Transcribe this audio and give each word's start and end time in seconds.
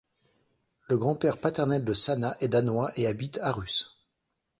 Le 0.89 0.97
grand-père 0.97 1.37
paternel 1.39 1.85
de 1.85 1.93
Sanna 1.93 2.35
est 2.39 2.47
danois 2.47 2.89
et 2.95 3.05
habite 3.05 3.37
à 3.43 3.51
Århus. 3.51 3.99